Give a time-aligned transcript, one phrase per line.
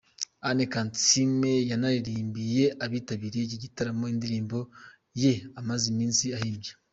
[0.49, 4.57] Anne Kansiime yanaririmbiye abitabiriye iki gitaramo indirimbo
[5.21, 6.71] ye amaze iminsi ahimbye.